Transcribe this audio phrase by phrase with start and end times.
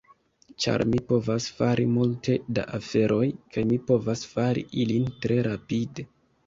[0.63, 6.11] ĉar mi povas fari multe da aferoj, kaj mi povas fari ilin tre rapide